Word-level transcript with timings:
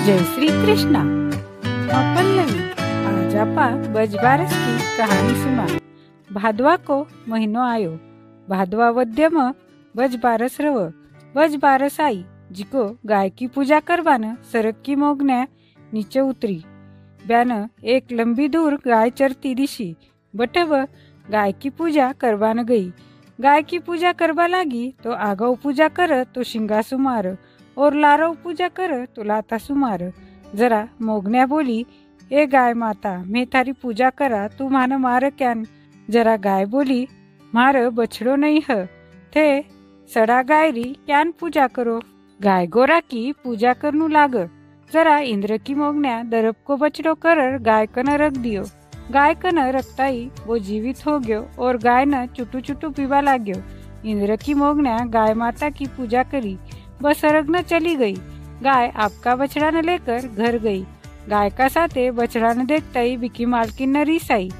जय 0.00 0.18
श्री 0.18 0.46
कृष्णा। 0.48 1.02
पल्लवी 2.16 2.60
आज 3.06 3.34
आपा 3.36 3.66
बजबारस 3.92 4.52
की 4.52 4.96
कहानी 4.96 5.34
सुना 5.34 5.66
भादवा 6.30 6.74
को 6.76 6.96
महीनो 7.28 7.62
आयो। 7.62 7.90
भादवा 8.48 8.88
वद्यम 8.90 9.38
बजबारस 9.94 10.56
रव। 10.60 10.78
बजबारस 11.34 12.00
आई 12.00 12.24
जिको 12.52 12.86
गाय 13.06 13.30
की 13.30 13.46
पूजा 13.46 13.80
करवान 13.80 14.24
सरक 14.52 14.82
की 14.84 14.94
मोगन्या 14.94 15.46
नीचे 15.92 16.20
उतरी। 16.20 16.62
ब्यान 17.26 17.52
एक 17.84 18.12
लंबी 18.12 18.48
दूर 18.48 18.80
गाय 18.86 19.10
चरती 19.10 19.54
दिशी। 19.54 19.94
बटव 20.34 20.74
गाय 21.28 21.52
की 21.52 21.70
पूजा 21.70 22.12
करवान 22.12 22.64
गई। 22.64 22.92
गाय 23.38 23.62
की 23.62 23.78
पूजा 23.78 24.12
करवा 24.12 24.46
लागी 24.46 24.92
तो 25.04 25.12
आगव 25.12 25.54
पूजा 25.54 25.88
कर 25.90 26.22
तो 26.24 26.42
शिंगा 26.42 26.82
सुमार 26.82 27.36
और 27.78 27.94
लारव 27.94 28.34
पूजा 28.34 28.68
कर 28.68 29.06
तो 29.06 29.22
लाता 29.22 29.58
सुमार. 29.58 30.12
जरा 30.54 30.88
मोगन्या 31.02 31.46
बोली, 31.46 31.86
ए 32.32 32.46
गाय 32.46 32.74
माता, 32.74 33.24
मैं 33.26 33.46
थारी 33.46 33.72
पूजा 33.72 34.10
करा, 34.10 34.48
तू 34.48 34.68
मान 34.68 34.92
मार 34.92 35.30
क्यान. 35.30 35.66
जरा 36.10 36.36
गाय 36.36 36.66
बोली, 36.66 37.08
मार 37.54 37.90
बछड़ो 37.90 38.36
नहीं 38.36 38.62
है. 38.70 38.86
थे, 39.36 39.62
सड़ा 40.14 40.42
गायरी 40.42 40.96
क्यान 41.06 41.32
पूजा 41.40 41.66
करो. 41.66 42.00
गाय 42.42 42.66
गोरा 42.66 43.00
की 43.00 43.32
पूजा 43.32 43.72
करनू 43.72 44.08
लाग. 44.08 44.50
जरा 44.92 45.18
इंद्र 45.18 45.56
की 45.56 45.74
मोगन्या 45.74 46.22
दरब 46.22 46.54
को 46.66 46.76
बछड़ो 46.76 47.14
कर 47.14 47.58
गाय 47.58 47.86
कन 47.86 48.10
रख 48.10 48.32
दियो. 48.32 48.64
गाय 49.10 49.34
कन 49.34 49.58
रखताई 49.58 50.30
वो 50.46 50.58
जीवित 50.58 51.06
हो 51.06 51.18
गयो 51.18 51.48
और 51.58 51.76
गाय 51.76 52.04
न 52.04 52.26
चुटू 52.26 52.60
चुटू 52.60 52.90
पीवा 52.90 53.20
लाग्यो. 53.20 53.62
इंद्र 54.04 54.36
की 54.36 54.54
मोगन्या 54.54 54.98
गाय 54.98 55.34
माता 55.34 55.70
की 55.70 55.86
पूजा 55.86 56.22
करी. 56.22 56.58
बस 57.02 57.20
न 57.24 57.62
चली 57.62 57.94
गई। 57.96 58.14
गाय 58.62 58.88
आपका 58.96 59.34
बछड़ा 59.36 59.70
न 59.70 59.84
लेकर 59.84 60.26
घर 60.28 60.58
गई। 60.58 60.84
गाय 61.28 61.50
का 61.50 61.68
साथे 61.68 62.10
बछड़ा 62.10 62.52
न 62.52 62.66
देखता 62.66 63.00
ही 63.00 63.16
बिकी 63.16 63.44
मालकिन 63.46 63.96
न 63.96 64.02
रीस 64.04 64.30
आई 64.30 64.50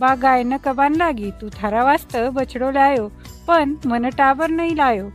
बा 0.00 0.14
गाय 0.16 0.44
न 0.44 0.58
कबान 0.58 0.94
लागी 0.96 1.30
तू 1.40 1.48
थारा 1.52 1.82
वास्त 1.84 2.16
बछड़ो 2.34 2.70
लायो 2.70 3.06
पण 3.48 3.76
मन 3.86 4.08
टाबर 4.10 4.50
नहीं 4.50 4.74
लायो। 4.76 5.10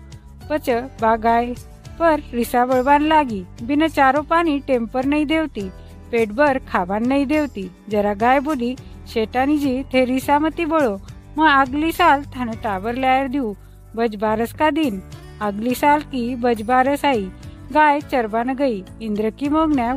पच 0.49 0.69
बा 1.01 1.15
गाय 1.17 1.53
पर 1.99 2.21
रिसा 2.33 2.65
बळबान 2.65 3.07
लागी। 3.07 3.45
बिन 3.63 3.87
चारो 3.87 4.21
पानी 4.23 4.59
टेम्पर 4.67 5.05
नहीं 5.05 5.25
देवती 5.25 5.69
पेट 6.11 6.31
भर 6.31 6.59
खाबान 6.69 7.07
नहीं 7.07 7.25
देवती। 7.25 7.69
जरा 7.89 8.13
गाय 8.13 8.39
बोली 8.39 8.75
शेटानी 9.13 9.57
जी 9.57 9.81
थे 9.93 10.03
रिसा 10.05 10.39
मती 10.39 10.65
बोलो 10.65 10.95
मग 11.37 11.47
अगली 11.49 11.91
साल 11.91 12.23
थाने 12.35 12.55
टाबर 12.63 12.95
लायर 12.95 13.27
देऊ। 13.27 13.53
बज 13.95 14.15
बारस 14.15 14.53
का 14.53 14.69
दिन। 14.71 15.01
अगली 15.41 15.73
साल 15.75 16.01
की 16.11 16.35
बजबारस 16.35 17.05
आई 17.05 17.29
गाय 17.73 18.01
चरबा 18.01 18.43
न 18.43 18.55
गई 18.55 18.83
इंद्र 19.01 19.29
की 19.29 19.49
मोगन्या 19.49 19.93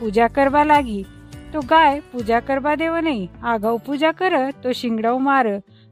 पूजा 0.00 0.26
करवा 0.28 0.62
लागी. 0.64 1.04
तो 1.52 1.60
गाय 1.70 2.00
पूजा 2.12 2.40
करवा 2.40 2.74
देव 2.74 2.96
नहीं 2.96 3.28
आगाऊ 3.44 3.78
पूजा 3.86 4.10
कर 4.12 4.50
तो 4.62 4.72
शिंगडाऊ 4.72 5.18
मार 5.18 5.46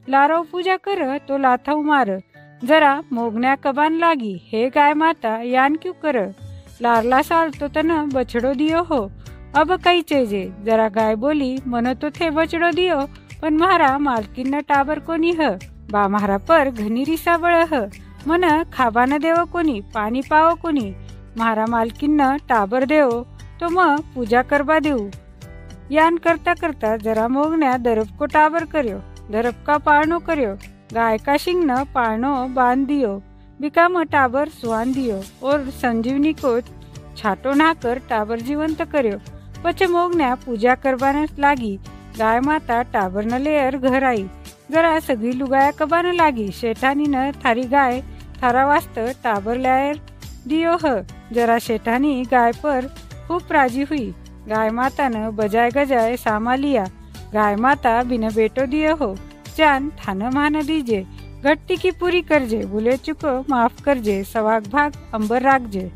लाराव 0.07 0.43
पूजा 0.51 0.75
कर 0.77 1.17
तो 1.27 1.37
लाथाऊ 1.37 1.81
मार. 1.83 2.19
जरा 2.63 3.01
मोगन्या 3.13 3.55
कबान 3.55 3.97
लागी 3.99 4.33
हे 4.51 4.69
गाय 4.69 4.93
माता 4.93 5.35
यान 5.43 5.75
क्यू 5.75 5.93
कर? 6.01 6.17
लारला 6.81 7.21
साल 7.21 7.49
तो 7.59 7.67
तन 7.67 7.91
बछड़ो 8.13 8.53
दियो 8.53 8.83
हो. 8.83 9.01
अब 9.55 9.75
कई 9.83 10.01
चेजे 10.01 10.43
जरा 10.65 10.87
गाय 10.89 11.15
बोली 11.15 11.57
मन 11.67 11.93
तो 12.01 12.09
थे 12.09 12.29
बछड़ो 12.29 12.71
दियो 12.71 12.99
पण 13.41 13.57
मारा 13.57 13.97
मालकीन 13.97 14.59
टाबर 14.61 14.99
कोनी 14.99 15.31
ह? 15.39 15.49
बा 15.91 16.07
मारा 16.07 16.37
पर 16.37 16.69
घनी 16.69 17.03
रिसा 17.03 17.37
बळ 17.37 17.63
ह. 17.73 17.85
मन 18.27 18.43
खाबानं 18.73 19.17
देव 19.21 19.43
कोणी 19.53 19.79
पाणी 19.93 20.21
पाव 20.29 20.53
कोणी 20.61 20.91
मारा 21.37 21.65
मालकीनं 21.69 22.37
टाबर 22.49 22.83
देव 22.85 23.21
तो 23.61 23.69
मग 23.69 24.01
पूजा 24.15 24.41
करबा 24.41 24.77
देऊ 24.79 25.07
यान 25.91 26.17
करता 26.17 26.53
करता 26.53 26.95
जरा 26.97 27.27
मोगण्या 27.27 27.75
दरब 27.77 28.15
को 28.19 28.25
टाबर 28.33 28.65
कर्यो 28.73 28.97
दरब 29.31 29.63
का 29.67 29.77
पाळणो 29.77 30.19
कर्यो 30.27 30.53
गाय 30.93 31.17
शिंगन 31.39 31.71
पाळणो 31.93 32.33
बाँध 32.55 32.85
दियो 32.87 33.17
बिकाम 33.59 34.01
टाबर 34.11 34.49
सुहान 34.51 34.91
दियो 34.91 35.19
और 35.43 35.69
संजीवनी 35.81 36.33
को 36.35 36.59
छाटो 37.17 37.53
नाकर 37.53 37.97
टाबर 38.09 38.39
जीवंत 38.41 38.81
कर्यो 38.91 39.17
पछ 39.63 39.83
मोगण्या 39.89 40.33
पूजा 40.45 40.75
करवाने 40.75 41.25
लागी 41.41 41.75
गाय 42.19 42.39
माता 42.39 42.81
टाबर 42.93 43.25
न 43.25 43.41
लेयर 43.41 43.77
घर 43.77 44.03
आई 44.03 44.23
जरा 44.71 44.99
सगळी 44.99 45.37
लुगाया 45.37 45.71
कबान 45.79 46.05
लागी 46.15 46.49
शेठानी 46.53 47.05
न 47.07 47.29
थारी 47.43 47.63
गाय 47.71 48.01
थारा 48.41 48.65
वास्त 48.65 48.97
टाबर 49.23 49.57
लायर 49.57 49.99
दियो 50.47 50.77
ह, 50.83 50.93
जरा 51.33 51.57
शेठानी 51.59 52.13
गाय 52.25 52.51
पर 52.63 52.87
खूप 53.27 53.51
राज़ी 53.51 53.83
हुई. 53.83 54.07
गाय 54.49 54.69
माता 54.69 55.07
न 55.09 55.29
बजाय 55.31 55.69
गजाय 55.71 56.17
सामा 56.17 56.55
लिया. 56.55 56.85
गाय 57.33 57.55
माता 57.55 58.01
बिन 58.03 58.29
बेटो 58.29 58.65
दियो 58.65 58.95
हो. 58.95 59.15
चान 59.57 59.89
थान 59.99 60.23
मान 60.33 60.61
दीजे. 60.65 61.05
घट्टी 61.43 61.75
की 61.75 61.91
पूरी 61.91 62.21
करजे, 62.21 62.65
बुले 62.65 62.97
चुको 62.97 63.39
माफ़ 63.49 63.81
करजे, 63.83 64.23
सवाग 64.23 64.67
भाग 64.67 64.93
अंबर 65.13 65.41
राखजे 65.41 65.89